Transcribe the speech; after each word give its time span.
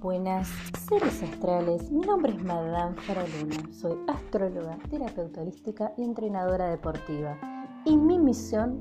buenas, 0.00 0.48
seres 0.88 1.22
astrales. 1.22 1.90
Mi 1.90 2.00
nombre 2.00 2.32
es 2.32 2.42
Madame 2.42 2.96
Faraluna. 3.02 3.56
Soy 3.70 3.98
astróloga, 4.08 4.78
terapeuta 4.88 5.42
holística 5.42 5.92
y 5.98 6.04
entrenadora 6.04 6.70
deportiva. 6.70 7.38
Y 7.84 7.96
mi 7.96 8.18
misión 8.18 8.80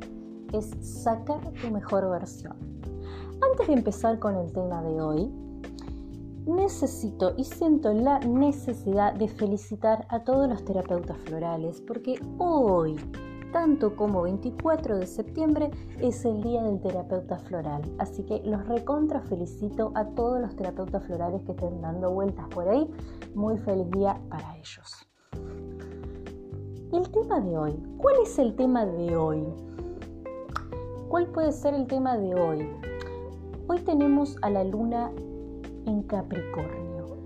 es 0.54 0.72
sacar 0.82 1.42
tu 1.62 1.72
mejor 1.72 2.10
versión. 2.10 2.56
Antes 3.52 3.68
de 3.68 3.74
empezar 3.74 4.18
con 4.20 4.38
el 4.38 4.52
tema 4.54 4.82
de 4.82 5.02
hoy, 5.02 5.30
necesito 6.46 7.34
y 7.38 7.44
siento 7.44 7.92
la 7.92 8.20
necesidad 8.20 9.14
de 9.14 9.28
felicitar 9.28 10.08
a 10.10 10.24
todos 10.24 10.48
los 10.48 10.64
terapeutas 10.64 11.18
florales 11.26 11.82
porque 11.82 12.18
hoy 12.38 12.96
tanto 13.52 13.96
como 13.96 14.24
24 14.24 14.98
de 14.98 15.08
septiembre 15.08 15.72
es 16.00 16.24
el 16.26 16.42
día 16.42 16.64
del 16.64 16.80
terapeuta 16.82 17.38
floral. 17.40 17.82
Así 17.98 18.24
que 18.24 18.42
los 18.46 18.68
recontra 18.68 19.22
felicito 19.22 19.92
a 19.96 20.06
todos 20.06 20.40
los 20.40 20.56
terapeutas 20.56 21.04
florales 21.06 21.42
que 21.44 21.52
estén 21.52 21.82
dando 21.82 22.12
vueltas 22.12 22.48
por 22.50 22.68
ahí. 22.68 22.90
Muy 23.34 23.58
feliz 23.58 23.90
día 23.92 24.20
para 24.30 24.56
ellos. 24.58 25.08
El 26.92 27.10
tema 27.12 27.40
de 27.40 27.58
hoy. 27.58 27.84
¿Cuál 27.98 28.16
es 28.24 28.40
el 28.40 28.56
tema 28.56 28.86
de 28.86 29.16
hoy? 29.16 29.48
¿Cuál 31.08 31.28
puede 31.28 31.52
ser 31.52 31.74
el 31.74 31.88
tema 31.88 32.18
de 32.18 32.34
hoy? 32.36 32.70
Hoy 33.68 33.80
tenemos 33.82 34.38
a 34.42 34.50
la 34.50 34.64
luna 34.64 35.12
en 35.86 36.04
Capricornio. 36.04 37.18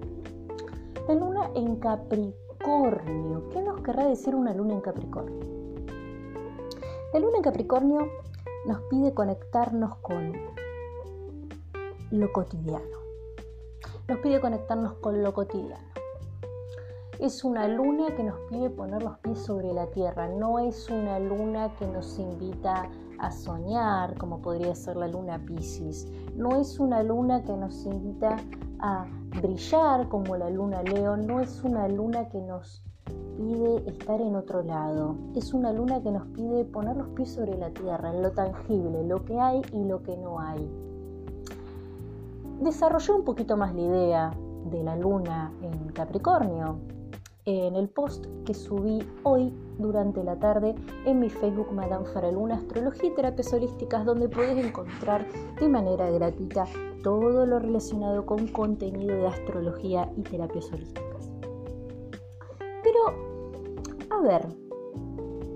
La 1.07 1.15
luna 1.15 1.49
en 1.55 1.75
Capricornio. 1.77 3.49
¿Qué 3.49 3.61
nos 3.61 3.81
querrá 3.81 4.07
decir 4.07 4.35
una 4.35 4.53
luna 4.53 4.73
en 4.73 4.81
Capricornio? 4.81 5.62
La 7.13 7.19
luna 7.19 7.37
en 7.37 7.43
Capricornio 7.43 8.07
nos 8.65 8.81
pide 8.89 9.13
conectarnos 9.13 9.97
con 9.97 10.33
lo 12.09 12.33
cotidiano. 12.33 12.97
Nos 14.07 14.17
pide 14.17 14.41
conectarnos 14.41 14.93
con 14.95 15.21
lo 15.21 15.31
cotidiano. 15.31 15.87
Es 17.19 17.43
una 17.43 17.67
luna 17.67 18.15
que 18.15 18.23
nos 18.23 18.39
pide 18.49 18.71
poner 18.71 19.03
los 19.03 19.19
pies 19.19 19.37
sobre 19.37 19.71
la 19.73 19.85
tierra. 19.91 20.27
No 20.27 20.57
es 20.57 20.89
una 20.89 21.19
luna 21.19 21.75
que 21.75 21.85
nos 21.85 22.17
invita 22.17 22.89
a 23.19 23.31
soñar, 23.31 24.17
como 24.17 24.41
podría 24.41 24.73
ser 24.73 24.95
la 24.95 25.07
luna 25.07 25.37
Pisces. 25.45 26.07
No 26.35 26.59
es 26.59 26.79
una 26.79 27.03
luna 27.03 27.43
que 27.43 27.53
nos 27.55 27.85
invita 27.85 28.37
a 28.79 29.05
brillar, 29.39 30.09
como 30.09 30.35
la 30.35 30.49
luna 30.49 30.81
Leo. 30.81 31.15
No 31.15 31.41
es 31.41 31.63
una 31.63 31.87
luna 31.87 32.27
que 32.29 32.41
nos 32.41 32.81
pide 33.37 33.89
estar 33.89 34.21
en 34.21 34.35
otro 34.35 34.63
lado. 34.63 35.15
Es 35.35 35.53
una 35.53 35.71
luna 35.71 36.01
que 36.01 36.11
nos 36.11 36.25
pide 36.27 36.65
poner 36.65 36.97
los 36.97 37.09
pies 37.09 37.31
sobre 37.31 37.57
la 37.57 37.69
tierra, 37.71 38.13
en 38.13 38.21
lo 38.21 38.31
tangible, 38.31 39.03
lo 39.05 39.23
que 39.23 39.39
hay 39.39 39.61
y 39.71 39.83
lo 39.83 40.01
que 40.03 40.17
no 40.17 40.39
hay. 40.39 40.69
Desarrollé 42.61 43.13
un 43.13 43.23
poquito 43.23 43.57
más 43.57 43.73
la 43.75 43.81
idea 43.81 44.33
de 44.71 44.83
la 44.83 44.95
luna 44.95 45.51
en 45.61 45.89
Capricornio 45.89 46.79
en 47.45 47.75
el 47.75 47.89
post 47.89 48.25
que 48.45 48.53
subí 48.53 49.05
hoy 49.23 49.53
durante 49.77 50.23
la 50.23 50.37
tarde 50.37 50.75
en 51.05 51.19
mi 51.19 51.29
Facebook 51.29 51.71
Madame 51.73 52.05
Faraluna 52.05 52.55
Astrología 52.55 53.09
y 53.09 53.15
Terapias 53.15 53.51
Holísticas, 53.51 54.05
donde 54.05 54.29
puedes 54.29 54.65
encontrar 54.65 55.27
de 55.59 55.67
manera 55.67 56.09
gratuita 56.09 56.65
todo 57.03 57.45
lo 57.45 57.59
relacionado 57.59 58.25
con 58.25 58.47
contenido 58.47 59.15
de 59.15 59.27
astrología 59.27 60.09
y 60.15 60.21
terapias 60.21 60.71
holísticas. 60.71 61.12
Ver, 64.23 64.47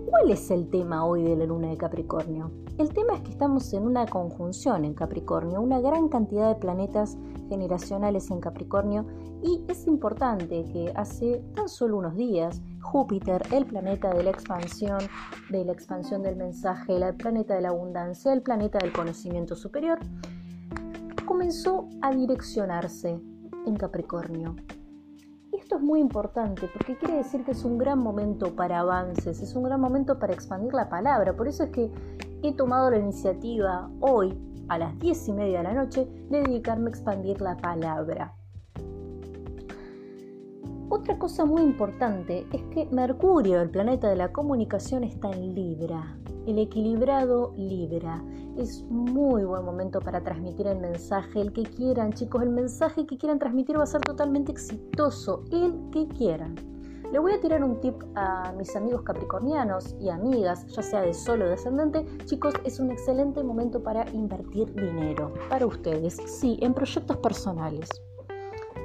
¿cuál 0.06 0.30
es 0.30 0.52
el 0.52 0.70
tema 0.70 1.06
hoy 1.06 1.24
de 1.24 1.38
la 1.38 1.46
luna 1.46 1.70
de 1.70 1.78
Capricornio? 1.78 2.52
El 2.78 2.94
tema 2.94 3.16
es 3.16 3.22
que 3.22 3.32
estamos 3.32 3.74
en 3.74 3.84
una 3.84 4.06
conjunción 4.06 4.84
en 4.84 4.94
Capricornio, 4.94 5.62
una 5.62 5.80
gran 5.80 6.10
cantidad 6.10 6.50
de 6.50 6.60
planetas 6.60 7.18
generacionales 7.50 8.30
en 8.30 8.42
Capricornio 8.42 9.06
y 9.42 9.64
es 9.70 9.88
importante 9.88 10.66
que 10.66 10.92
hace 10.96 11.42
tan 11.56 11.70
solo 11.70 11.98
unos 11.98 12.16
días 12.16 12.62
Júpiter, 12.82 13.42
el 13.52 13.66
planeta 13.66 14.14
de 14.14 14.24
la 14.24 14.30
expansión, 14.32 15.00
de 15.50 15.66
la 15.66 15.72
expansión 15.72 16.22
del 16.22 16.36
mensaje, 16.36 16.96
el 16.96 17.16
planeta 17.16 17.56
de 17.56 17.62
la 17.62 17.70
abundancia, 17.70 18.34
el 18.34 18.42
planeta 18.42 18.80
del 18.80 18.92
conocimiento 18.92 19.56
superior, 19.56 20.00
comenzó 21.26 21.88
a 22.02 22.12
direccionarse 22.12 23.20
en 23.66 23.76
Capricornio 23.76 24.56
esto 25.68 25.76
es 25.76 25.82
muy 25.82 26.00
importante 26.00 26.70
porque 26.72 26.96
quiere 26.96 27.18
decir 27.18 27.44
que 27.44 27.52
es 27.52 27.66
un 27.66 27.78
gran 27.78 28.00
momento 28.00 28.56
para 28.56 28.80
avances, 28.80 29.42
es 29.42 29.54
un 29.54 29.64
gran 29.64 29.82
momento 29.82 30.18
para 30.18 30.32
expandir 30.32 30.74
la 30.74 30.88
palabra. 30.88 31.36
Por 31.36 31.50
eso 31.50 31.64
es 31.64 31.72
que 31.72 31.92
he 32.42 32.54
tomado 32.54 32.90
la 32.90 33.00
iniciativa 33.00 33.90
hoy 34.00 34.40
a 34.70 34.78
las 34.78 34.98
10 34.98 35.28
y 35.28 35.34
media 35.34 35.58
de 35.58 35.64
la 35.66 35.74
noche 35.74 36.08
de 36.30 36.42
dedicarme 36.42 36.86
a 36.86 36.90
expandir 36.92 37.42
la 37.42 37.58
palabra. 37.58 38.34
Otra 40.90 41.20
cosa 41.20 41.44
muy 41.44 41.64
importante 41.64 42.48
es 42.54 42.62
que 42.74 42.86
Mercurio, 42.92 43.62
el 43.62 43.70
planeta 43.70 44.08
de 44.08 44.16
la 44.16 44.32
comunicación, 44.32 45.04
está 45.04 45.30
en 45.30 45.54
Libra. 45.54 46.18
El 46.46 46.60
equilibrado 46.60 47.54
Libra. 47.58 48.24
Es 48.56 48.84
muy 48.84 49.44
buen 49.44 49.66
momento 49.66 50.00
para 50.00 50.24
transmitir 50.24 50.66
el 50.66 50.80
mensaje, 50.80 51.42
el 51.42 51.52
que 51.52 51.64
quieran, 51.64 52.14
chicos, 52.14 52.42
el 52.42 52.52
mensaje 52.52 53.06
que 53.06 53.18
quieran 53.18 53.38
transmitir 53.38 53.78
va 53.78 53.84
a 53.84 53.88
ser 53.88 54.00
totalmente 54.00 54.54
exitoso, 54.54 55.44
el 55.52 55.78
que 55.92 56.08
quieran. 56.08 56.56
Le 57.12 57.20
voy 57.20 57.34
a 57.34 57.42
tirar 57.42 57.66
un 57.66 57.82
tip 57.82 58.02
a 58.16 58.54
mis 58.58 58.74
amigos 58.76 59.02
capricornianos 59.02 59.94
y 60.00 60.08
amigas, 60.08 60.66
ya 60.68 60.82
sea 60.82 61.02
de 61.02 61.14
solo 61.14 61.46
o 61.46 61.50
descendente. 61.50 62.06
Chicos, 62.26 62.54
es 62.64 62.80
un 62.80 62.92
excelente 62.92 63.44
momento 63.44 63.84
para 63.84 64.10
invertir 64.12 64.74
dinero 64.74 65.34
para 65.50 65.66
ustedes, 65.66 66.16
sí, 66.26 66.58
en 66.62 66.74
proyectos 66.74 67.18
personales. 67.18 67.90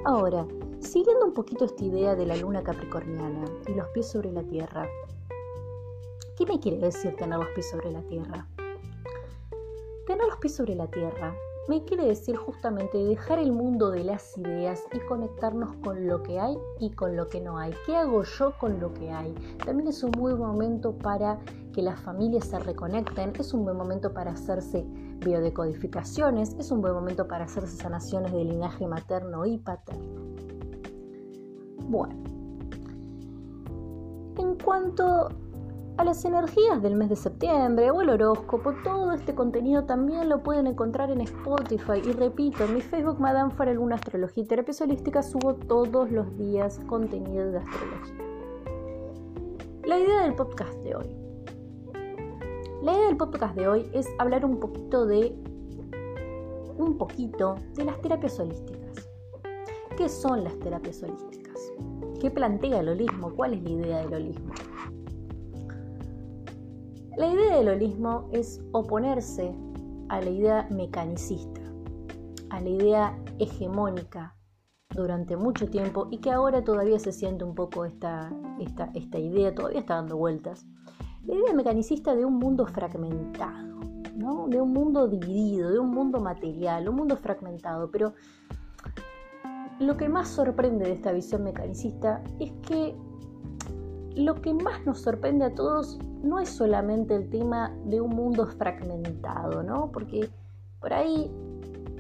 Ahora, 0.04 0.44
siguiendo 0.82 1.25
un 1.25 1.32
poquito 1.32 1.65
esta 1.65 1.84
idea 1.84 2.15
de 2.15 2.26
la 2.26 2.37
luna 2.37 2.62
capricorniana 2.62 3.44
y 3.69 3.75
los 3.75 3.88
pies 3.88 4.09
sobre 4.09 4.32
la 4.32 4.43
tierra, 4.43 4.88
¿qué 6.37 6.47
me 6.47 6.59
quiere 6.60 6.78
decir 6.78 7.15
tener 7.16 7.38
los 7.38 7.48
pies 7.50 7.70
sobre 7.70 7.91
la 7.91 8.03
tierra? 8.03 8.47
Tener 10.06 10.26
los 10.26 10.37
pies 10.38 10.56
sobre 10.56 10.75
la 10.75 10.88
tierra 10.88 11.34
me 11.69 11.84
quiere 11.84 12.06
decir 12.06 12.37
justamente 12.37 12.98
dejar 12.98 13.38
el 13.38 13.53
mundo 13.53 13.92
de 13.92 14.03
las 14.03 14.37
ideas 14.37 14.82
y 14.92 14.98
conectarnos 15.06 15.76
con 15.76 16.09
lo 16.09 16.22
que 16.25 16.41
hay 16.41 16.59
y 16.81 16.91
con 16.91 17.16
lo 17.16 17.28
que 17.28 17.41
no 17.41 17.56
hay. 17.56 17.72
¿Qué 17.87 17.97
hago 17.97 18.25
yo 18.25 18.53
con 18.59 18.81
lo 18.81 18.92
que 18.92 19.12
hay? 19.12 19.32
También 19.65 19.88
es 19.88 20.03
un 20.03 20.10
buen 20.10 20.38
momento 20.38 20.92
para 20.98 21.38
que 21.72 21.81
las 21.81 22.00
familias 22.00 22.47
se 22.47 22.59
reconecten, 22.59 23.32
es 23.38 23.54
un 23.54 23.65
buen 23.65 23.76
momento 23.76 24.12
para 24.12 24.32
hacerse 24.32 24.84
biodecodificaciones, 25.21 26.56
es 26.59 26.72
un 26.72 26.81
buen 26.81 26.94
momento 26.94 27.28
para 27.28 27.44
hacerse 27.44 27.76
sanaciones 27.76 28.32
de 28.32 28.44
linaje 28.44 28.88
materno 28.88 29.47
y 29.47 29.59
paterno. 29.59 30.51
Bueno, 31.92 32.14
en 34.38 34.54
cuanto 34.64 35.28
a 35.98 36.04
las 36.04 36.25
energías 36.25 36.82
del 36.82 36.97
mes 36.97 37.10
de 37.10 37.16
septiembre 37.16 37.91
o 37.91 38.00
el 38.00 38.08
horóscopo, 38.08 38.72
todo 38.82 39.12
este 39.12 39.34
contenido 39.34 39.84
también 39.84 40.30
lo 40.30 40.42
pueden 40.42 40.66
encontrar 40.69 41.10
en 41.10 41.20
Spotify. 41.20 42.00
Y 42.03 42.12
repito, 42.12 42.64
en 42.64 42.76
mi 42.76 42.80
Facebook 42.80 43.20
Madame 43.20 43.50
Faraluna 43.50 43.97
Astrología 43.97 44.42
y 44.42 44.47
Terapia 44.47 44.75
Holística 44.80 45.22
subo 45.22 45.53
todos 45.53 46.10
los 46.10 46.34
días 46.38 46.80
contenido 46.86 47.53
de 47.53 47.58
astrología. 47.58 48.24
La 49.84 49.98
idea 49.98 50.22
del 50.22 50.34
podcast 50.34 50.72
de 50.78 50.94
hoy. 50.94 51.14
La 52.82 52.94
idea 52.94 53.06
del 53.09 53.19
podcast 53.19 53.54
de 53.54 53.69
hoy 53.69 53.91
es 53.92 54.09
hablar 54.19 54.47
un 54.47 54.59
poquito 54.60 55.04
de 55.04 55.36
un 56.78 56.97
poquito 56.97 57.56
de 57.74 57.84
las 57.84 58.00
terapias 58.00 58.41
holísticas. 58.41 59.10
¿Qué 59.94 60.09
son 60.09 60.42
las 60.42 60.59
terapias 60.59 61.03
holísticas? 61.03 61.31
¿Qué 62.20 62.30
plantea 62.30 62.80
el 62.80 62.88
holismo? 62.88 63.34
¿Cuál 63.34 63.54
es 63.54 63.62
la 63.62 63.70
idea 63.70 63.98
del 63.98 64.14
holismo? 64.14 64.52
La 67.16 67.26
idea 67.26 67.58
del 67.58 67.68
holismo 67.68 68.28
es 68.32 68.62
oponerse 68.72 69.54
a 70.09 70.20
la 70.20 70.30
idea 70.30 70.68
mecanicista, 70.70 71.60
a 72.50 72.60
la 72.60 72.68
idea 72.68 73.18
hegemónica 73.38 74.34
durante 74.94 75.36
mucho 75.36 75.68
tiempo 75.68 76.09
y 76.10 76.18
que 76.18 76.30
ahora 76.30 76.62
todavía 76.64 76.98
se 76.98 77.12
siente 77.12 77.44
un 77.44 77.54
poco 77.54 77.84
esta, 77.84 78.32
esta, 78.60 78.91
esta 78.94 79.18
idea, 79.18 79.54
todavía 79.54 79.80
está 79.80 79.97
dando 79.97 80.16
vueltas. 80.16 80.66
La 81.24 81.34
idea 81.34 81.53
mecanicista 81.54 82.15
de 82.15 82.24
un 82.24 82.38
mundo 82.38 82.66
fragmentado, 82.66 83.80
¿no? 84.16 84.48
de 84.48 84.60
un 84.60 84.72
mundo 84.72 85.08
dividido, 85.08 85.70
de 85.70 85.78
un 85.78 85.91
mundo 85.91 86.20
material, 86.20 86.88
un 86.88 86.97
mundo 86.97 87.16
fragmentado, 87.16 87.91
pero 87.91 88.15
lo 89.78 89.97
que 89.97 90.09
más 90.09 90.28
sorprende 90.28 90.86
de 90.86 90.92
esta 90.92 91.13
visión 91.13 91.45
mecanicista 91.45 92.22
es 92.39 92.53
que 92.66 92.95
lo 94.15 94.34
que 94.41 94.54
más 94.54 94.84
nos 94.84 95.01
sorprende 95.01 95.47
a 95.47 95.54
todos 95.54 95.98
no 96.22 96.39
es 96.39 96.48
solamente 96.48 97.15
el 97.15 97.28
tema 97.30 97.74
de 97.86 98.01
un 98.01 98.10
mundo 98.10 98.47
fragmentado, 98.47 99.63
¿no? 99.63 99.91
Porque 99.91 100.28
por 100.80 100.92
ahí 100.92 101.30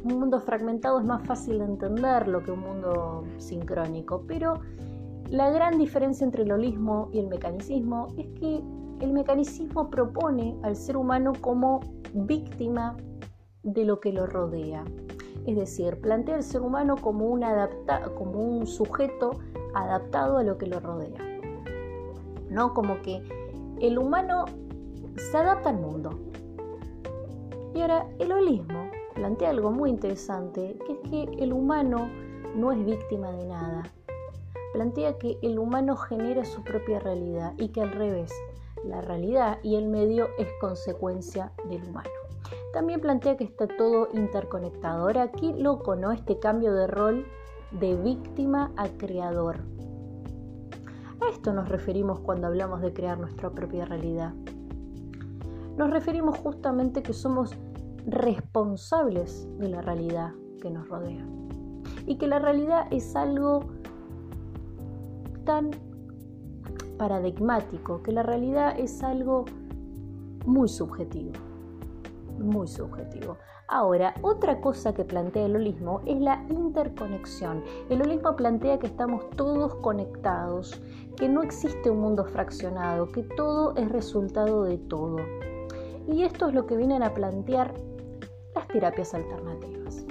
un 0.04 0.18
mundo 0.18 0.40
fragmentado 0.40 0.98
es 1.00 1.06
más 1.06 1.26
fácil 1.26 1.58
de 1.58 1.64
entenderlo 1.64 2.42
que 2.42 2.50
un 2.50 2.60
mundo 2.60 3.24
sincrónico, 3.38 4.24
pero 4.26 4.60
la 5.30 5.50
gran 5.50 5.78
diferencia 5.78 6.24
entre 6.24 6.42
el 6.42 6.52
holismo 6.52 7.08
y 7.12 7.20
el 7.20 7.28
mecanicismo 7.28 8.08
es 8.18 8.26
que 8.38 8.62
el 9.00 9.12
mecanicismo 9.12 9.90
propone 9.90 10.56
al 10.62 10.76
ser 10.76 10.96
humano 10.96 11.32
como 11.40 11.80
víctima 12.12 12.96
de 13.62 13.84
lo 13.84 14.00
que 14.00 14.12
lo 14.12 14.26
rodea. 14.26 14.84
Es 15.46 15.56
decir, 15.56 16.00
plantea 16.00 16.36
al 16.36 16.42
ser 16.42 16.62
humano 16.62 16.96
como 16.96 17.26
un, 17.26 17.44
como 18.16 18.40
un 18.40 18.66
sujeto 18.66 19.38
adaptado 19.74 20.38
a 20.38 20.42
lo 20.42 20.56
que 20.58 20.66
lo 20.66 20.80
rodea. 20.80 21.18
¿No? 22.48 22.74
Como 22.74 23.00
que 23.02 23.22
el 23.80 23.98
humano 23.98 24.44
se 25.16 25.36
adapta 25.36 25.70
al 25.70 25.80
mundo. 25.80 26.10
Y 27.74 27.80
ahora 27.80 28.06
el 28.18 28.30
holismo 28.30 28.90
plantea 29.14 29.50
algo 29.50 29.70
muy 29.70 29.90
interesante, 29.90 30.76
que 30.86 30.92
es 30.92 31.10
que 31.10 31.42
el 31.42 31.52
humano 31.52 32.08
no 32.54 32.70
es 32.72 32.84
víctima 32.84 33.32
de 33.32 33.46
nada. 33.46 33.82
Plantea 34.74 35.18
que 35.18 35.38
el 35.42 35.58
humano 35.58 35.96
genera 35.96 36.44
su 36.44 36.62
propia 36.62 36.98
realidad 37.00 37.52
y 37.58 37.68
que 37.68 37.82
al 37.82 37.92
revés, 37.92 38.32
la 38.84 39.00
realidad 39.00 39.58
y 39.62 39.76
el 39.76 39.88
medio 39.88 40.28
es 40.38 40.48
consecuencia 40.60 41.52
del 41.68 41.84
humano. 41.84 42.21
También 42.72 43.00
plantea 43.00 43.36
que 43.36 43.44
está 43.44 43.66
todo 43.66 44.08
interconectado. 44.14 45.02
Ahora, 45.02 45.30
qué 45.30 45.52
loco, 45.52 45.94
¿no? 45.94 46.12
Este 46.12 46.38
cambio 46.38 46.72
de 46.72 46.86
rol 46.86 47.26
de 47.78 47.96
víctima 47.96 48.72
a 48.76 48.88
creador. 48.88 49.60
A 51.20 51.28
esto 51.30 51.52
nos 51.52 51.68
referimos 51.68 52.20
cuando 52.20 52.46
hablamos 52.46 52.80
de 52.80 52.92
crear 52.92 53.18
nuestra 53.18 53.50
propia 53.50 53.84
realidad. 53.84 54.34
Nos 55.76 55.90
referimos 55.90 56.38
justamente 56.38 57.02
que 57.02 57.12
somos 57.12 57.56
responsables 58.06 59.48
de 59.58 59.68
la 59.68 59.80
realidad 59.80 60.32
que 60.60 60.70
nos 60.70 60.88
rodea. 60.88 61.24
Y 62.06 62.16
que 62.16 62.26
la 62.26 62.38
realidad 62.38 62.86
es 62.90 63.14
algo 63.14 63.64
tan 65.44 65.70
paradigmático, 66.98 68.02
que 68.02 68.12
la 68.12 68.22
realidad 68.22 68.78
es 68.78 69.02
algo 69.02 69.44
muy 70.46 70.68
subjetivo, 70.68 71.32
muy 72.42 72.66
subjetivo. 72.66 73.38
Ahora, 73.68 74.14
otra 74.22 74.60
cosa 74.60 74.92
que 74.92 75.04
plantea 75.04 75.46
el 75.46 75.56
holismo 75.56 76.02
es 76.04 76.20
la 76.20 76.44
interconexión. 76.50 77.62
El 77.88 78.02
holismo 78.02 78.36
plantea 78.36 78.78
que 78.78 78.88
estamos 78.88 79.30
todos 79.30 79.74
conectados, 79.76 80.82
que 81.16 81.28
no 81.28 81.42
existe 81.42 81.90
un 81.90 82.00
mundo 82.00 82.24
fraccionado, 82.24 83.08
que 83.08 83.22
todo 83.22 83.74
es 83.76 83.90
resultado 83.90 84.64
de 84.64 84.78
todo. 84.78 85.16
Y 86.08 86.22
esto 86.22 86.48
es 86.48 86.54
lo 86.54 86.66
que 86.66 86.76
vienen 86.76 87.02
a 87.02 87.14
plantear 87.14 87.74
las 88.54 88.68
terapias 88.68 89.14
alternativas. 89.14 90.04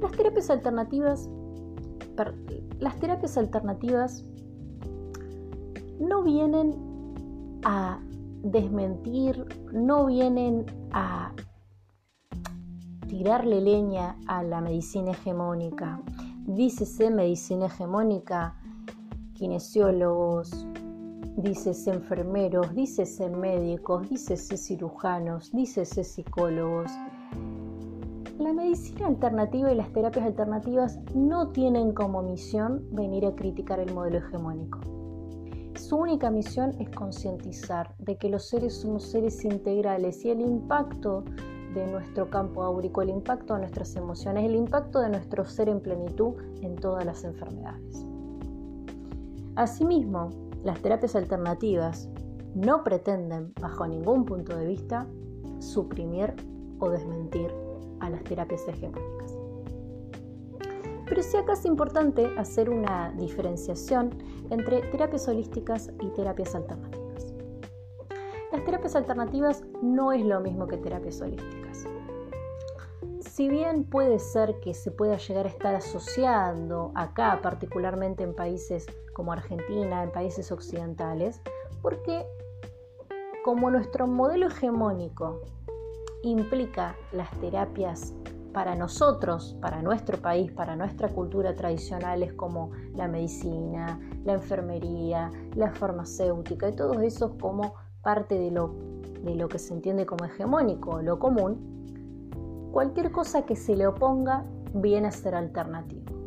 Las 0.00 0.12
terapias 0.12 0.50
alternativas, 0.50 1.28
las 2.80 2.96
terapias 2.98 3.38
alternativas 3.38 4.24
no 5.98 6.22
vienen 6.22 6.76
a 7.64 8.00
desmentir, 8.42 9.46
no 9.72 10.06
vienen 10.06 10.66
a 10.92 11.32
tirarle 13.08 13.60
leña 13.60 14.16
a 14.26 14.42
la 14.42 14.60
medicina 14.60 15.12
hegemónica. 15.12 16.00
Dícese 16.46 17.10
medicina 17.10 17.66
hegemónica, 17.66 18.54
kinesiólogos, 19.34 20.66
dícese 21.36 21.92
enfermeros, 21.92 22.74
dícese 22.74 23.28
médicos, 23.28 24.08
dícese 24.08 24.56
cirujanos, 24.56 25.52
dícese 25.52 26.04
psicólogos. 26.04 26.90
La 28.38 28.52
medicina 28.52 29.08
alternativa 29.08 29.72
y 29.72 29.74
las 29.74 29.92
terapias 29.92 30.26
alternativas 30.26 30.98
no 31.14 31.48
tienen 31.48 31.92
como 31.92 32.22
misión 32.22 32.86
venir 32.92 33.26
a 33.26 33.34
criticar 33.34 33.80
el 33.80 33.92
modelo 33.92 34.18
hegemónico. 34.18 34.97
Su 35.78 35.96
única 35.96 36.28
misión 36.30 36.74
es 36.80 36.90
concientizar 36.90 37.94
de 37.98 38.16
que 38.16 38.28
los 38.28 38.48
seres 38.48 38.74
somos 38.74 39.04
seres 39.04 39.44
integrales 39.44 40.24
y 40.24 40.30
el 40.30 40.40
impacto 40.40 41.24
de 41.72 41.86
nuestro 41.86 42.28
campo 42.28 42.64
áurico, 42.64 43.00
el 43.00 43.10
impacto 43.10 43.54
de 43.54 43.60
nuestras 43.60 43.94
emociones, 43.94 44.44
el 44.44 44.56
impacto 44.56 44.98
de 44.98 45.08
nuestro 45.08 45.46
ser 45.46 45.68
en 45.68 45.80
plenitud 45.80 46.34
en 46.62 46.74
todas 46.74 47.06
las 47.06 47.22
enfermedades. 47.22 48.04
Asimismo, 49.54 50.30
las 50.64 50.82
terapias 50.82 51.14
alternativas 51.14 52.08
no 52.56 52.82
pretenden, 52.82 53.52
bajo 53.60 53.86
ningún 53.86 54.24
punto 54.24 54.56
de 54.56 54.66
vista, 54.66 55.06
suprimir 55.60 56.34
o 56.80 56.90
desmentir 56.90 57.52
a 58.00 58.10
las 58.10 58.24
terapias 58.24 58.66
hegemónicas. 58.66 59.36
Pero 61.08 61.22
sí 61.22 61.36
acá 61.36 61.54
es 61.54 61.64
importante 61.64 62.26
hacer 62.36 62.68
una 62.68 63.12
diferenciación 63.16 64.10
entre 64.50 64.82
terapias 64.82 65.28
holísticas 65.28 65.90
y 66.00 66.08
terapias 66.10 66.54
alternativas. 66.54 67.34
Las 68.52 68.64
terapias 68.64 68.96
alternativas 68.96 69.62
no 69.82 70.12
es 70.12 70.24
lo 70.24 70.40
mismo 70.40 70.66
que 70.66 70.78
terapias 70.78 71.20
holísticas. 71.20 71.84
Si 73.20 73.48
bien 73.48 73.84
puede 73.84 74.18
ser 74.18 74.58
que 74.60 74.74
se 74.74 74.90
pueda 74.90 75.16
llegar 75.16 75.46
a 75.46 75.48
estar 75.48 75.74
asociando 75.74 76.90
acá, 76.94 77.38
particularmente 77.42 78.24
en 78.24 78.34
países 78.34 78.86
como 79.12 79.32
Argentina, 79.32 80.02
en 80.02 80.10
países 80.10 80.50
occidentales, 80.50 81.40
porque 81.82 82.26
como 83.44 83.70
nuestro 83.70 84.06
modelo 84.06 84.48
hegemónico 84.48 85.40
implica 86.22 86.96
las 87.12 87.30
terapias 87.40 88.12
para 88.58 88.74
nosotros, 88.74 89.56
para 89.60 89.82
nuestro 89.82 90.18
país, 90.18 90.50
para 90.50 90.74
nuestra 90.74 91.08
cultura 91.08 91.54
tradicionales 91.54 92.32
como 92.32 92.72
la 92.96 93.06
medicina, 93.06 94.00
la 94.24 94.32
enfermería, 94.32 95.30
la 95.54 95.70
farmacéutica 95.70 96.68
y 96.68 96.74
todo 96.74 97.00
eso 97.02 97.38
como 97.38 97.74
parte 98.02 98.36
de 98.36 98.50
lo, 98.50 98.74
de 99.22 99.36
lo 99.36 99.48
que 99.48 99.60
se 99.60 99.74
entiende 99.74 100.06
como 100.06 100.24
hegemónico, 100.24 101.00
lo 101.02 101.20
común, 101.20 102.68
cualquier 102.72 103.12
cosa 103.12 103.46
que 103.46 103.54
se 103.54 103.76
le 103.76 103.86
oponga 103.86 104.44
viene 104.74 105.06
a 105.06 105.12
ser 105.12 105.36
alternativo. 105.36 106.17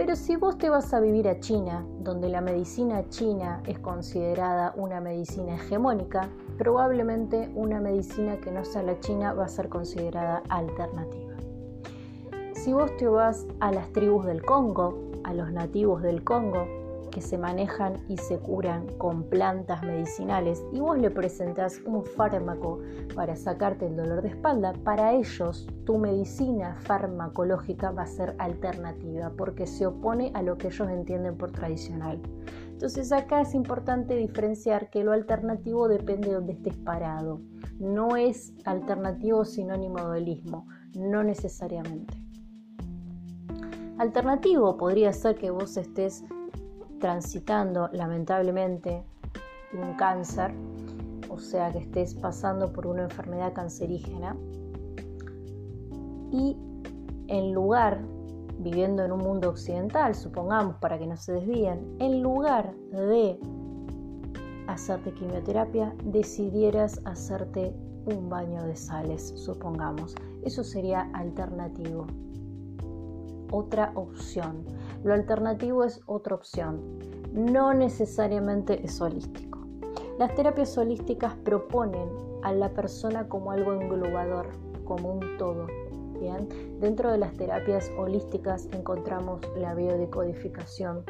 Pero 0.00 0.16
si 0.16 0.34
vos 0.34 0.56
te 0.56 0.70
vas 0.70 0.94
a 0.94 1.00
vivir 1.00 1.28
a 1.28 1.40
China, 1.40 1.84
donde 1.98 2.30
la 2.30 2.40
medicina 2.40 3.06
china 3.10 3.62
es 3.66 3.78
considerada 3.80 4.72
una 4.74 4.98
medicina 4.98 5.56
hegemónica, 5.56 6.30
probablemente 6.56 7.52
una 7.54 7.82
medicina 7.82 8.38
que 8.40 8.50
no 8.50 8.64
sea 8.64 8.82
la 8.82 8.98
china 9.00 9.34
va 9.34 9.44
a 9.44 9.48
ser 9.48 9.68
considerada 9.68 10.42
alternativa. 10.48 11.34
Si 12.54 12.72
vos 12.72 12.96
te 12.96 13.08
vas 13.08 13.46
a 13.60 13.72
las 13.72 13.92
tribus 13.92 14.24
del 14.24 14.40
Congo, 14.40 14.98
a 15.22 15.34
los 15.34 15.52
nativos 15.52 16.00
del 16.00 16.24
Congo, 16.24 16.66
que 17.10 17.20
se 17.20 17.36
manejan 17.38 17.94
y 18.08 18.16
se 18.16 18.38
curan 18.38 18.86
con 18.98 19.24
plantas 19.24 19.82
medicinales 19.82 20.62
y 20.72 20.80
vos 20.80 20.98
le 20.98 21.10
presentás 21.10 21.80
un 21.84 22.04
fármaco 22.04 22.80
para 23.14 23.36
sacarte 23.36 23.86
el 23.86 23.96
dolor 23.96 24.22
de 24.22 24.28
espalda, 24.28 24.72
para 24.84 25.12
ellos 25.12 25.66
tu 25.84 25.98
medicina 25.98 26.76
farmacológica 26.80 27.90
va 27.90 28.02
a 28.02 28.06
ser 28.06 28.34
alternativa 28.38 29.32
porque 29.36 29.66
se 29.66 29.86
opone 29.86 30.30
a 30.34 30.42
lo 30.42 30.56
que 30.56 30.68
ellos 30.68 30.88
entienden 30.88 31.36
por 31.36 31.50
tradicional. 31.52 32.20
Entonces 32.80 33.12
acá 33.12 33.42
es 33.42 33.54
importante 33.54 34.16
diferenciar 34.16 34.88
que 34.88 35.04
lo 35.04 35.12
alternativo 35.12 35.86
depende 35.88 36.28
de 36.28 36.34
donde 36.34 36.52
estés 36.54 36.76
parado. 36.78 37.40
No 37.78 38.16
es 38.16 38.54
alternativo 38.64 39.44
sinónimo 39.44 39.98
de 39.98 40.20
holismo, 40.20 40.66
no 40.94 41.22
necesariamente. 41.22 42.22
Alternativo 43.98 44.78
podría 44.78 45.12
ser 45.12 45.36
que 45.36 45.50
vos 45.50 45.76
estés 45.76 46.24
transitando 47.00 47.88
lamentablemente 47.92 49.02
un 49.72 49.94
cáncer, 49.94 50.52
o 51.28 51.38
sea 51.38 51.72
que 51.72 51.78
estés 51.78 52.14
pasando 52.14 52.72
por 52.72 52.86
una 52.86 53.02
enfermedad 53.02 53.52
cancerígena 53.52 54.36
y 56.30 56.56
en 57.28 57.52
lugar, 57.52 58.00
viviendo 58.58 59.04
en 59.04 59.12
un 59.12 59.20
mundo 59.20 59.50
occidental, 59.50 60.14
supongamos 60.14 60.76
para 60.76 60.98
que 60.98 61.06
no 61.06 61.16
se 61.16 61.32
desvíen, 61.32 61.96
en 61.98 62.22
lugar 62.22 62.74
de 62.92 63.38
hacerte 64.66 65.12
quimioterapia, 65.12 65.94
decidieras 66.04 67.00
hacerte 67.04 67.74
un 68.06 68.28
baño 68.28 68.62
de 68.64 68.76
sales, 68.76 69.32
supongamos. 69.36 70.14
Eso 70.42 70.64
sería 70.64 71.10
alternativo. 71.14 72.06
Otra 73.52 73.92
opción. 73.94 74.64
Lo 75.02 75.14
alternativo 75.14 75.84
es 75.84 76.00
otra 76.06 76.34
opción. 76.34 76.98
No 77.32 77.74
necesariamente 77.74 78.84
es 78.84 79.00
holístico. 79.00 79.58
Las 80.18 80.34
terapias 80.34 80.76
holísticas 80.76 81.34
proponen 81.36 82.08
a 82.42 82.52
la 82.52 82.70
persona 82.70 83.28
como 83.28 83.52
algo 83.52 83.72
englobador, 83.72 84.48
como 84.84 85.14
un 85.14 85.36
todo. 85.38 85.66
Dentro 86.80 87.10
de 87.10 87.16
las 87.16 87.32
terapias 87.32 87.90
holísticas 87.96 88.68
encontramos 88.72 89.40
la 89.56 89.74
biodecodificación, 89.74 91.02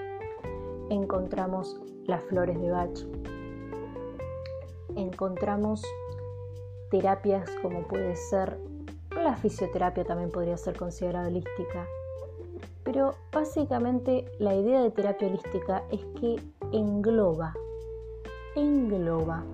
encontramos 0.89 1.81
las 2.07 2.23
flores 2.23 2.61
de 2.61 2.71
Bach, 2.71 2.97
encontramos 4.95 5.83
terapias 6.93 7.51
como 7.61 7.89
puede 7.89 8.15
ser 8.15 8.57
la 9.11 9.37
fisioterapia 9.37 10.05
también 10.05 10.31
podría 10.31 10.57
ser 10.57 10.77
considerada 10.77 11.27
holística, 11.27 11.87
pero 12.93 13.15
básicamente 13.31 14.25
la 14.41 14.53
idea 14.53 14.83
de 14.83 14.91
terapia 14.91 15.29
holística 15.29 15.85
es 15.93 16.05
que 16.19 16.43
engloba, 16.73 17.55
engloba, 18.57 19.45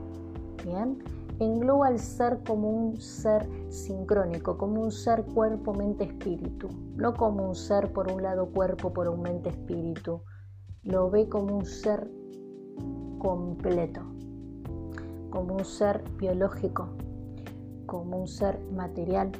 ¿bien? 0.64 1.04
engloba 1.38 1.88
al 1.88 1.98
ser 1.98 2.38
como 2.46 2.70
un 2.70 2.98
ser 2.98 3.46
sincrónico, 3.68 4.56
como 4.56 4.80
un 4.80 4.90
ser 4.90 5.22
cuerpo, 5.22 5.74
mente, 5.74 6.04
espíritu, 6.04 6.70
no 6.96 7.12
como 7.12 7.46
un 7.46 7.54
ser 7.54 7.92
por 7.92 8.10
un 8.10 8.22
lado 8.22 8.46
cuerpo, 8.46 8.94
por 8.94 9.06
un 9.06 9.20
mente, 9.20 9.50
espíritu. 9.50 10.22
Lo 10.82 11.10
ve 11.10 11.28
como 11.28 11.58
un 11.58 11.66
ser 11.66 12.10
completo, 13.18 14.00
como 15.28 15.56
un 15.56 15.64
ser 15.66 16.02
biológico, 16.16 16.88
como 17.84 18.16
un 18.16 18.28
ser 18.28 18.58
material, 18.72 19.30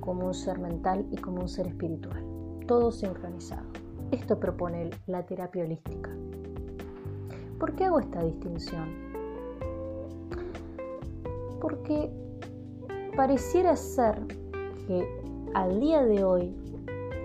como 0.00 0.26
un 0.26 0.34
ser 0.34 0.58
mental 0.58 1.06
y 1.10 1.16
como 1.16 1.40
un 1.40 1.48
ser 1.48 1.66
espiritual. 1.66 2.31
Todo 2.66 2.92
sincronizado. 2.92 3.66
Esto 4.10 4.38
propone 4.38 4.90
la 5.06 5.24
terapia 5.24 5.64
holística. 5.64 6.10
¿Por 7.58 7.74
qué 7.74 7.84
hago 7.84 8.00
esta 8.00 8.22
distinción? 8.22 8.88
Porque 11.60 12.10
pareciera 13.16 13.76
ser 13.76 14.20
que 14.86 15.06
al 15.54 15.80
día 15.80 16.04
de 16.04 16.24
hoy 16.24 16.54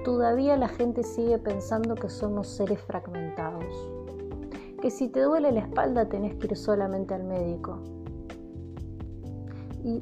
todavía 0.03 0.55
la 0.57 0.67
gente 0.69 1.03
sigue 1.03 1.37
pensando 1.37 1.95
que 1.95 2.09
somos 2.09 2.47
seres 2.47 2.79
fragmentados, 2.81 3.65
que 4.81 4.89
si 4.89 5.09
te 5.09 5.21
duele 5.21 5.51
la 5.51 5.61
espalda 5.61 6.07
tenés 6.07 6.35
que 6.35 6.47
ir 6.47 6.55
solamente 6.55 7.13
al 7.13 7.23
médico. 7.23 7.79
Y 9.83 10.01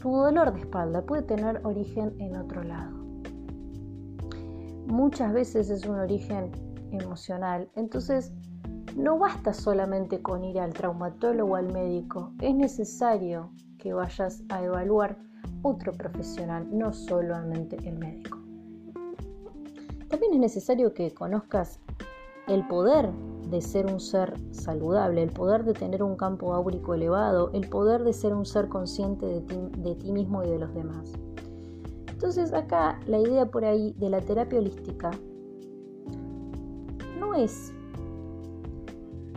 tu 0.00 0.16
dolor 0.16 0.52
de 0.52 0.60
espalda 0.60 1.02
puede 1.02 1.22
tener 1.22 1.60
origen 1.64 2.14
en 2.18 2.36
otro 2.36 2.62
lado. 2.62 2.99
Muchas 4.90 5.32
veces 5.32 5.70
es 5.70 5.86
un 5.86 6.00
origen 6.00 6.50
emocional, 6.90 7.70
entonces 7.76 8.32
no 8.96 9.18
basta 9.18 9.54
solamente 9.54 10.20
con 10.20 10.42
ir 10.42 10.58
al 10.58 10.72
traumatólogo 10.72 11.52
o 11.52 11.56
al 11.56 11.72
médico, 11.72 12.32
es 12.40 12.56
necesario 12.56 13.52
que 13.78 13.92
vayas 13.92 14.42
a 14.48 14.64
evaluar 14.64 15.16
otro 15.62 15.92
profesional, 15.92 16.66
no 16.76 16.92
solamente 16.92 17.76
el 17.88 17.98
médico. 17.98 18.38
También 20.08 20.34
es 20.34 20.40
necesario 20.40 20.92
que 20.92 21.14
conozcas 21.14 21.78
el 22.48 22.66
poder 22.66 23.12
de 23.48 23.60
ser 23.60 23.86
un 23.86 24.00
ser 24.00 24.34
saludable, 24.50 25.22
el 25.22 25.30
poder 25.30 25.64
de 25.64 25.72
tener 25.72 26.02
un 26.02 26.16
campo 26.16 26.52
áurico 26.52 26.94
elevado, 26.94 27.52
el 27.52 27.68
poder 27.68 28.02
de 28.02 28.12
ser 28.12 28.34
un 28.34 28.44
ser 28.44 28.68
consciente 28.68 29.24
de 29.24 29.40
ti, 29.42 29.56
de 29.78 29.94
ti 29.94 30.10
mismo 30.10 30.42
y 30.42 30.48
de 30.48 30.58
los 30.58 30.74
demás. 30.74 31.12
Entonces 32.20 32.52
acá 32.52 33.00
la 33.06 33.18
idea 33.18 33.46
por 33.46 33.64
ahí 33.64 33.94
de 33.96 34.10
la 34.10 34.20
terapia 34.20 34.58
holística 34.58 35.10
no 37.18 37.34
es 37.34 37.72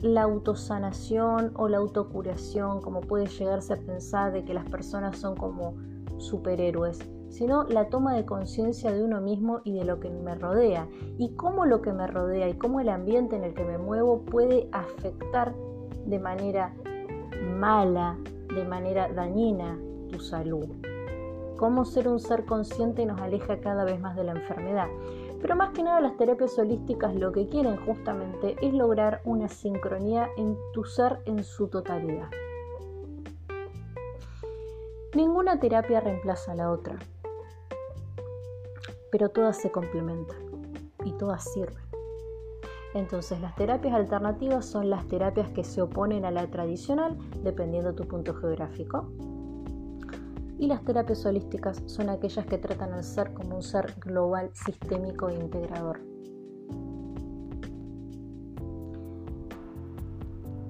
la 0.02 0.24
autosanación 0.24 1.54
o 1.56 1.70
la 1.70 1.78
autocuración, 1.78 2.82
como 2.82 3.00
puede 3.00 3.28
llegarse 3.28 3.76
a 3.76 3.78
pensar 3.78 4.34
de 4.34 4.44
que 4.44 4.54
las 4.54 4.70
personas 4.70 5.18
son 5.18 5.38
como 5.38 5.76
superhéroes, 6.18 7.00
sino 7.30 7.64
la 7.64 7.88
toma 7.88 8.16
de 8.16 8.26
conciencia 8.26 8.92
de 8.92 9.02
uno 9.02 9.22
mismo 9.22 9.62
y 9.64 9.72
de 9.72 9.86
lo 9.86 10.02
que 10.02 10.10
me 10.10 10.36
rodea, 10.36 10.90
y 11.18 11.36
cómo 11.36 11.66
lo 11.66 11.82
que 11.82 11.94
me 11.94 12.06
rodea 12.06 12.50
y 12.50 12.56
cómo 12.56 12.82
el 12.82 12.90
ambiente 12.90 13.38
en 13.38 13.46
el 13.46 13.54
que 13.54 13.64
me 13.64 13.78
muevo 13.78 14.24
puede 14.26 14.68
afectar 14.74 15.56
de 16.06 16.20
manera 16.20 16.76
mala, 17.62 18.18
de 18.54 18.66
manera 18.66 19.08
dañina 19.08 19.80
tu 20.12 20.20
salud. 20.20 20.68
Cómo 21.58 21.86
ser 21.86 22.08
un 22.08 22.20
ser 22.20 22.46
consciente 22.46 23.06
nos 23.06 23.22
aleja 23.22 23.60
cada 23.60 23.84
vez 23.84 24.00
más 24.00 24.16
de 24.16 24.24
la 24.24 24.32
enfermedad. 24.32 24.88
Pero 25.42 25.56
más 25.56 25.72
que 25.72 25.84
nada 25.84 26.02
las 26.02 26.18
terapias 26.18 26.58
holísticas 26.58 27.16
lo 27.16 27.32
que 27.32 27.48
quieren 27.48 27.78
justamente 27.86 28.56
es 28.62 28.74
lograr 28.74 29.22
una 29.26 29.50
sincronía 29.50 30.30
en 30.38 30.58
tu 30.74 30.84
ser 30.84 31.20
en 31.26 31.44
su 31.44 31.68
totalidad. 31.68 32.30
Ninguna 35.14 35.60
terapia 35.60 36.00
reemplaza 36.00 36.54
a 36.54 36.56
la 36.56 36.72
otra, 36.72 36.98
pero 39.12 39.30
todas 39.30 39.58
se 39.58 39.70
complementan 39.70 40.38
y 41.06 41.12
todas 41.12 41.44
sirven. 41.54 41.84
Entonces 42.94 43.40
las 43.42 43.56
terapias 43.56 43.94
alternativas 43.94 44.66
son 44.66 44.90
las 44.90 45.08
terapias 45.08 45.50
que 45.50 45.64
se 45.64 45.82
oponen 45.82 46.26
a 46.26 46.32
la 46.32 46.48
tradicional 46.48 47.18
dependiendo 47.44 47.92
de 47.92 47.98
tu 47.98 48.08
punto 48.08 48.34
geográfico 48.34 49.08
y 50.64 50.68
las 50.68 50.82
terapias 50.86 51.26
holísticas 51.26 51.84
son 51.88 52.08
aquellas 52.08 52.46
que 52.46 52.58
tratan 52.58 52.94
al 52.94 53.04
ser 53.04 53.34
como 53.34 53.58
un 53.58 53.62
ser 53.62 53.94
global, 54.00 54.50
sistémico 54.54 55.28
e 55.28 55.36
integrador. 55.36 56.00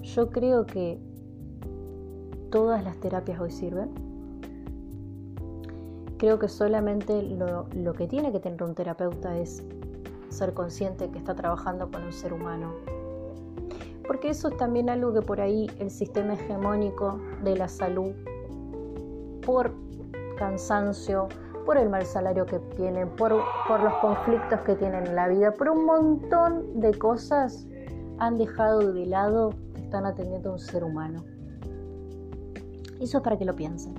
Yo 0.01 0.31
creo 0.31 0.65
que 0.65 0.99
todas 2.49 2.83
las 2.83 2.97
terapias 3.01 3.39
hoy 3.39 3.51
sirven. 3.51 3.91
Creo 6.17 6.39
que 6.39 6.47
solamente 6.47 7.21
lo, 7.21 7.93
que 7.93 8.07
tiene 8.07 8.31
que 8.31 8.39
tener 8.39 8.63
un 8.63 8.73
terapeuta 8.73 9.37
es 9.37 9.63
ser 10.29 10.55
consciente 10.55 11.11
que 11.11 11.19
está 11.19 11.35
trabajando 11.35 11.91
con 11.91 12.03
un 12.03 12.13
ser 12.13 12.33
humano. 12.33 12.73
Porque 14.07 14.31
eso 14.31 14.47
es 14.47 14.57
también 14.57 14.89
algo 14.89 15.13
que 15.13 15.21
por 15.21 15.39
ahí 15.39 15.69
el 15.77 15.91
sistema 15.91 16.33
hegemónico 16.33 17.19
de 17.43 17.55
la 17.55 17.67
salud 17.67 18.13
por 19.45 19.82
cansancio, 20.35 21.27
por 21.65 21.77
el 21.77 21.89
mal 21.89 22.05
salario 22.05 22.45
que 22.45 22.59
tienen, 22.75 23.09
por, 23.15 23.31
los 23.31 23.93
conflictos 24.01 24.59
que 24.61 24.75
tienen 24.75 25.07
en 25.07 25.15
la 25.15 25.27
vida, 25.27 25.53
por 25.53 25.69
un 25.69 25.85
montón 25.85 26.79
de 26.79 26.93
cosas 26.97 27.65
han 28.19 28.37
dejado 28.37 28.93
de 28.93 29.05
lado 29.05 29.51
que 29.73 29.81
están 29.81 30.05
atendiendo 30.05 30.49
a 30.49 30.53
un 30.53 30.59
ser 30.59 30.83
humano. 30.83 31.23
Eso 32.99 33.17
es 33.17 33.23
para 33.23 33.37
que 33.37 33.45
lo 33.45 33.55
piensen. 33.55 33.93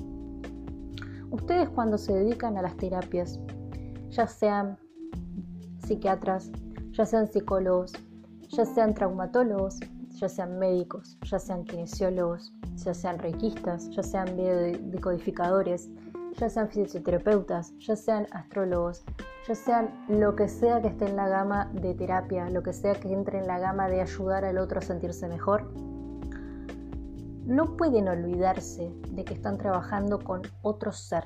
Ustedes 1.31 1.69
cuando 1.71 1.99
se 1.99 2.13
dedican 2.13 2.57
a 2.57 2.63
las 2.63 2.77
terapias, 2.77 3.41
ya 4.11 4.27
sean 4.27 4.79
psiquiatras, 5.85 6.51
ya 6.93 7.05
sean 7.05 7.27
psicólogos, 7.27 7.93
ya 8.49 8.65
sean 8.65 8.95
traumatólogos, 8.95 9.81
ya 10.11 10.29
sean 10.29 10.59
médicos, 10.59 11.19
ya 11.23 11.39
sean 11.39 11.65
kinesiólogos, 11.65 12.53
ya 12.77 12.95
sean 12.95 13.19
reikistas, 13.19 13.91
ya 13.91 14.03
sean 14.03 14.37
decodificadores, 14.37 15.91
ya 16.37 16.49
sean 16.49 16.69
fisioterapeutas, 16.69 17.77
ya 17.79 17.97
sean 17.97 18.27
astrólogos, 18.33 19.05
ya 19.47 19.55
sean 19.55 20.07
lo 20.09 20.35
que 20.35 20.49
sea 20.49 20.81
que 20.81 20.89
esté 20.89 21.07
en 21.07 21.17
la 21.17 21.29
gama 21.29 21.71
de 21.75 21.95
terapia, 21.95 22.51
lo 22.51 22.63
que 22.63 22.73
sea 22.73 22.95
que 22.95 23.13
entre 23.13 23.39
en 23.39 23.47
la 23.47 23.59
gama 23.59 23.89
de 23.89 24.01
ayudar 24.01 24.45
al 24.45 24.59
otro 24.59 24.79
a 24.79 24.83
sentirse 24.83 25.29
mejor, 25.29 25.73
no 27.47 27.77
pueden 27.77 28.09
olvidarse 28.09 28.93
de 29.11 29.25
que 29.25 29.35
están 29.35 29.59
trabajando 29.59 30.19
con 30.19 30.43
otro 30.63 30.93
ser 30.93 31.25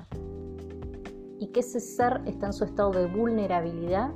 y 1.39 1.49
que 1.49 1.61
ese 1.61 1.81
ser 1.81 2.21
está 2.27 2.47
en 2.47 2.53
su 2.53 2.65
estado 2.65 2.91
de 2.91 3.07
vulnerabilidad, 3.07 4.11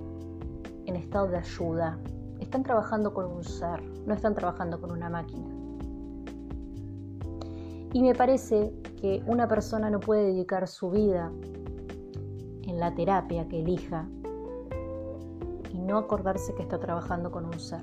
en 0.87 0.97
estado 0.97 1.29
de 1.29 1.39
ayuda. 1.39 1.99
Están 2.41 2.65
trabajando 2.65 3.15
con 3.15 3.27
un 3.27 3.45
ser, 3.45 3.81
no 4.05 4.15
están 4.15 4.35
trabajando 4.35 4.81
con 4.81 4.91
una 4.91 5.09
máquina. 5.09 5.47
Y 7.93 8.03
me 8.03 8.15
parece 8.15 8.75
que 9.03 9.21
una 9.27 9.49
persona 9.49 9.91
no 9.91 9.99
puede 9.99 10.27
dedicar 10.27 10.69
su 10.69 10.93
vida 10.93 11.33
en 12.63 12.79
la 12.79 12.95
terapia 12.95 13.49
que 13.49 13.59
elija 13.59 14.07
y 15.73 15.79
no 15.81 15.99
acordarse 15.99 16.55
que 16.55 16.63
está 16.63 16.79
trabajando 16.79 17.33
con 17.33 17.47
un 17.47 17.59
ser. 17.59 17.81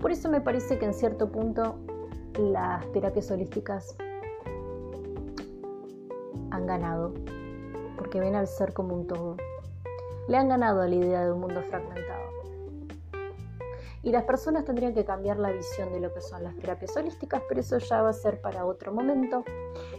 Por 0.00 0.10
eso 0.10 0.30
me 0.30 0.40
parece 0.40 0.78
que 0.78 0.86
en 0.86 0.94
cierto 0.94 1.30
punto 1.30 1.76
las 2.38 2.90
terapias 2.92 3.30
holísticas 3.30 3.96
han 6.50 6.66
ganado, 6.66 7.12
porque 7.98 8.18
ven 8.18 8.34
al 8.34 8.46
ser 8.46 8.72
como 8.72 8.94
un 8.94 9.06
todo. 9.06 9.36
Le 10.26 10.38
han 10.38 10.48
ganado 10.48 10.80
a 10.80 10.88
la 10.88 10.94
idea 10.94 11.24
de 11.26 11.32
un 11.32 11.40
mundo 11.40 11.60
fragmentado. 11.68 12.21
Y 14.02 14.10
las 14.10 14.24
personas 14.24 14.64
tendrían 14.64 14.94
que 14.94 15.04
cambiar 15.04 15.38
la 15.38 15.52
visión 15.52 15.92
de 15.92 16.00
lo 16.00 16.12
que 16.12 16.20
son 16.20 16.42
las 16.42 16.56
terapias 16.56 16.96
holísticas, 16.96 17.42
pero 17.48 17.60
eso 17.60 17.78
ya 17.78 18.02
va 18.02 18.08
a 18.10 18.12
ser 18.12 18.40
para 18.40 18.66
otro 18.66 18.92
momento. 18.92 19.44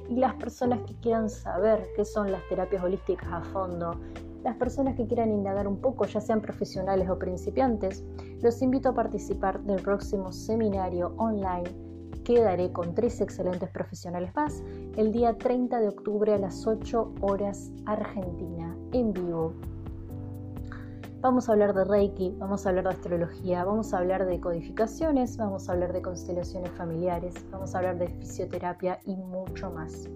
Y 0.09 0.15
las 0.15 0.35
personas 0.35 0.81
que 0.85 0.95
quieran 0.95 1.29
saber 1.29 1.87
qué 1.95 2.03
son 2.03 2.31
las 2.31 2.45
terapias 2.49 2.83
holísticas 2.83 3.29
a 3.31 3.41
fondo, 3.41 3.99
las 4.43 4.57
personas 4.57 4.95
que 4.97 5.07
quieran 5.07 5.31
indagar 5.31 5.67
un 5.67 5.79
poco, 5.79 6.05
ya 6.05 6.19
sean 6.19 6.41
profesionales 6.41 7.09
o 7.09 7.17
principiantes, 7.17 8.03
los 8.41 8.61
invito 8.61 8.89
a 8.89 8.93
participar 8.93 9.61
del 9.61 9.81
próximo 9.81 10.33
seminario 10.33 11.13
online 11.17 11.93
que 12.25 12.41
daré 12.41 12.71
con 12.71 12.93
tres 12.93 13.21
excelentes 13.21 13.69
profesionales 13.69 14.33
más 14.35 14.63
el 14.97 15.11
día 15.11 15.37
30 15.37 15.79
de 15.79 15.89
octubre 15.89 16.33
a 16.33 16.37
las 16.37 16.65
8 16.65 17.15
horas 17.21 17.71
Argentina, 17.85 18.75
en 18.91 19.13
vivo 19.13 19.53
Vamos 21.23 21.47
a 21.47 21.53
hablar 21.53 21.73
de 21.73 21.85
Reiki, 21.85 22.35
vamos 22.37 22.65
a 22.65 22.69
hablar 22.69 22.83
de 22.83 22.89
astrología, 22.89 23.63
vamos 23.63 23.93
a 23.93 23.99
hablar 23.99 24.25
de 24.25 24.41
codificaciones, 24.41 25.37
vamos 25.37 25.69
a 25.69 25.71
hablar 25.71 25.93
de 25.93 26.01
constelaciones 26.01 26.69
familiares, 26.71 27.33
vamos 27.49 27.73
a 27.73 27.77
hablar 27.77 27.97
de 27.97 28.09
fisioterapia 28.09 28.99
y 29.05 29.15
mucho 29.15 29.71
más. 29.71 30.09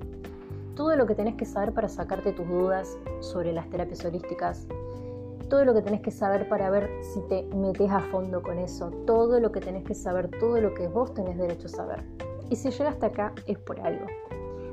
Todo 0.76 0.98
lo 0.98 1.06
que 1.06 1.16
tenés 1.16 1.36
que 1.36 1.46
saber 1.46 1.74
para 1.74 1.88
sacarte 1.88 2.34
tus 2.34 2.46
dudas 2.46 2.98
sobre 3.22 3.54
las 3.54 3.70
terapias 3.70 4.04
holísticas 4.04 4.68
todo 5.50 5.64
lo 5.64 5.74
que 5.74 5.82
tenés 5.82 6.02
que 6.02 6.12
saber 6.12 6.50
para 6.50 6.70
ver 6.70 6.90
si 7.02 7.22
te 7.22 7.44
metes 7.56 7.90
a 7.90 8.02
fondo 8.12 8.42
con 8.42 8.60
eso, 8.60 8.92
todo 9.06 9.40
lo 9.40 9.54
que 9.54 9.62
tenés 9.62 9.86
que 9.86 9.96
saber, 9.96 10.30
todo 10.42 10.60
lo 10.60 10.74
que 10.74 10.90
vos 10.90 11.14
tenés 11.14 11.38
derecho 11.38 11.68
a 11.68 11.70
saber. 11.70 12.04
Y 12.50 12.58
si 12.58 12.70
llegaste 12.70 13.06
acá 13.06 13.34
es 13.46 13.58
por 13.58 13.80
algo. 13.80 14.08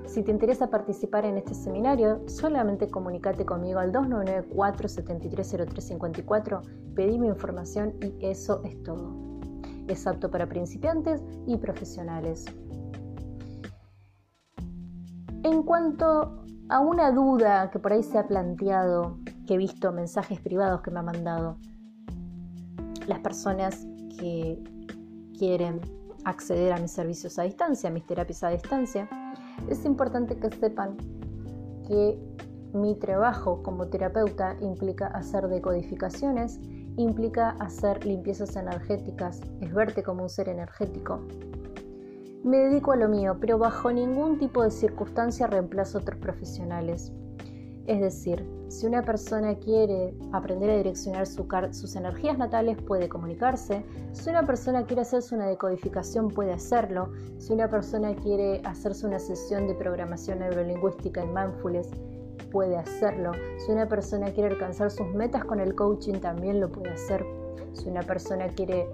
Si 0.07 0.23
te 0.23 0.31
interesa 0.31 0.69
participar 0.69 1.25
en 1.25 1.39
este 1.39 1.55
seminario, 1.55 2.21
solamente 2.29 2.89
comunícate 2.89 3.47
conmigo 3.47 3.81
al 3.81 3.91
299-473-0354, 3.93 6.61
pedime 6.95 7.29
información 7.29 7.95
y 8.01 8.15
eso 8.25 8.63
es 8.65 8.83
todo. 8.83 9.15
Es 9.89 10.07
apto 10.07 10.31
para 10.31 10.47
principiantes 10.47 11.23
y 11.47 11.57
profesionales. 11.57 12.45
En 15.43 15.63
cuanto 15.63 16.45
a 16.69 16.81
una 16.81 17.11
duda 17.11 17.71
que 17.71 17.79
por 17.79 17.93
ahí 17.93 18.03
se 18.03 18.19
ha 18.19 18.27
planteado, 18.27 19.17
que 19.47 19.55
he 19.55 19.59
visto 19.59 19.91
mensajes 19.93 20.39
privados 20.41 20.83
que 20.83 20.91
me 20.91 20.99
han 21.01 21.07
mandado, 21.07 21.57
las 23.07 23.21
personas 23.21 23.87
que 24.19 24.63
quieren 25.39 25.81
acceder 26.25 26.73
a 26.73 26.79
mis 26.79 26.91
servicios 26.93 27.39
a 27.39 27.43
distancia, 27.43 27.91
a 27.91 27.93
mis 27.93 28.07
terapias 28.07 28.43
a 28.43 28.49
distancia, 28.49 29.07
es 29.69 29.85
importante 29.85 30.37
que 30.37 30.51
sepan 30.51 30.97
que 31.87 32.19
mi 32.73 32.95
trabajo 32.97 33.63
como 33.63 33.87
terapeuta 33.87 34.57
implica 34.61 35.07
hacer 35.07 35.49
decodificaciones, 35.49 36.59
implica 36.97 37.51
hacer 37.61 38.05
limpiezas 38.05 38.57
energéticas, 38.57 39.41
es 39.61 39.73
verte 39.73 40.03
como 40.03 40.23
un 40.25 40.29
ser 40.29 40.49
energético. 40.49 41.21
Me 42.43 42.59
dedico 42.59 42.93
a 42.93 42.97
lo 42.97 43.09
mío, 43.09 43.39
pero 43.41 43.59
bajo 43.59 43.91
ningún 43.91 44.39
tipo 44.39 44.63
de 44.63 44.71
circunstancia 44.71 45.47
reemplazo 45.47 45.99
a 45.99 46.01
otros 46.03 46.19
profesionales. 46.19 47.13
Es 47.87 48.00
decir, 48.00 48.43
si 48.69 48.87
una 48.87 49.03
persona 49.03 49.55
quiere 49.57 50.14
aprender 50.33 50.71
a 50.71 50.76
direccionar 50.79 51.26
sus 51.26 51.97
energías 51.97 52.38
natales, 52.38 52.81
puede 52.81 53.11
comunicarse. 53.11 53.85
Si 54.12 54.31
una 54.31 54.47
persona 54.47 54.85
quiere 54.87 55.03
hacerse 55.03 55.35
una 55.35 55.47
decodificación, 55.47 56.29
puede 56.29 56.53
hacerlo. 56.53 57.12
Si 57.38 57.53
una 57.53 57.69
persona 57.69 58.14
quiere 58.14 58.62
hacerse 58.64 59.07
una 59.07 59.19
sesión 59.19 59.69
de 59.69 59.75
programación 59.75 60.38
neurolingüística 60.38 61.23
en 61.23 61.35
Mindfulness, 61.35 61.91
puede 62.50 62.76
hacerlo. 62.76 63.33
Si 63.59 63.71
una 63.71 63.87
persona 63.87 64.33
quiere 64.33 64.55
alcanzar 64.55 64.91
sus 64.91 65.09
metas 65.09 65.45
con 65.45 65.61
el 65.61 65.75
coaching, 65.75 66.14
también 66.14 66.61
lo 66.61 66.71
puede 66.71 66.91
hacer. 66.91 67.25
Si 67.75 67.88
una 67.88 68.03
persona 68.03 68.49
quiere 68.49 68.88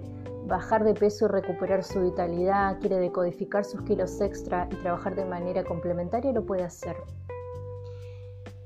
bajar 0.47 0.83
de 0.83 0.95
peso 0.95 1.25
y 1.25 1.29
recuperar 1.29 1.83
su 1.83 2.01
vitalidad, 2.01 2.77
quiere 2.79 2.97
decodificar 2.97 3.63
sus 3.63 3.81
kilos 3.83 4.19
extra 4.19 4.67
y 4.69 4.75
trabajar 4.75 5.15
de 5.15 5.23
manera 5.23 5.63
complementaria, 5.63 6.33
lo 6.33 6.45
puede 6.45 6.63
hacer. 6.63 6.97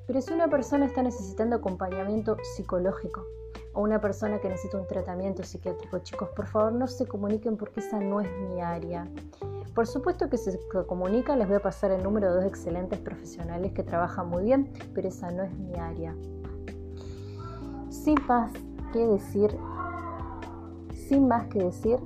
Pero 0.07 0.21
si 0.21 0.33
una 0.33 0.47
persona 0.47 0.85
está 0.85 1.01
necesitando 1.01 1.55
acompañamiento 1.55 2.38
psicológico 2.55 3.25
o 3.74 3.81
una 3.81 4.00
persona 4.00 4.39
que 4.39 4.50
necesita 4.50 4.77
un 4.77 4.88
tratamiento 4.88 5.43
psiquiátrico, 5.43 6.00
chicos, 6.00 6.29
por 6.35 6.45
favor 6.45 6.74
no 6.74 6.88
se 6.88 7.07
comuniquen 7.07 7.57
porque 7.57 7.79
esa 7.79 8.00
no 8.00 8.21
es 8.21 8.29
mi 8.50 8.62
área. 8.62 9.07
Por 9.74 9.88
supuesto 9.88 10.29
que 10.29 10.38
se 10.38 10.57
comunican, 10.88 11.39
les 11.39 11.47
voy 11.47 11.57
a 11.57 11.62
pasar 11.62 11.91
el 11.91 12.03
número 12.03 12.29
de 12.29 12.35
dos 12.35 12.45
excelentes 12.45 13.00
profesionales 13.00 13.74
que 13.74 13.83
trabajan 13.83 14.29
muy 14.29 14.43
bien, 14.43 14.71
pero 14.93 15.07
esa 15.07 15.31
no 15.31 15.43
es 15.43 15.51
mi 15.57 15.75
área. 15.75 16.15
Sin 17.89 18.15
más 18.27 18.53
que 18.93 19.00
decir, 19.05 19.57
sin 20.93 21.27
más 21.27 21.47
que 21.47 21.59
decir, 21.59 22.00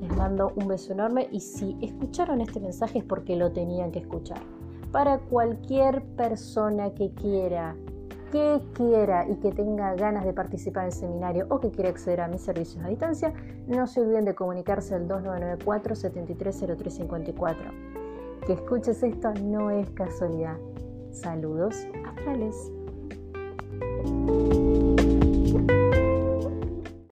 les 0.00 0.16
mando 0.16 0.52
un 0.56 0.66
beso 0.66 0.92
enorme 0.92 1.28
y 1.30 1.40
si 1.40 1.76
escucharon 1.82 2.40
este 2.40 2.58
mensaje 2.58 3.00
es 3.00 3.04
porque 3.04 3.36
lo 3.36 3.52
tenían 3.52 3.92
que 3.92 4.00
escuchar 4.00 4.57
para 4.92 5.18
cualquier 5.18 6.02
persona 6.16 6.94
que 6.94 7.10
quiera, 7.12 7.76
que 8.32 8.60
quiera 8.74 9.26
y 9.28 9.36
que 9.36 9.52
tenga 9.52 9.94
ganas 9.94 10.24
de 10.24 10.32
participar 10.32 10.84
en 10.84 10.86
el 10.88 10.92
seminario 10.92 11.46
o 11.50 11.60
que 11.60 11.70
quiera 11.70 11.90
acceder 11.90 12.20
a 12.20 12.28
mis 12.28 12.42
servicios 12.42 12.84
a 12.84 12.88
distancia, 12.88 13.32
no 13.66 13.86
se 13.86 14.00
olviden 14.00 14.24
de 14.24 14.34
comunicarse 14.34 14.94
al 14.94 15.08
2994 15.08 15.94
730354. 15.94 17.70
Que 18.46 18.52
escuches 18.54 19.02
esto 19.02 19.32
no 19.42 19.70
es 19.70 19.90
casualidad. 19.90 20.56
Saludos 21.10 21.86
astrales. 22.06 22.77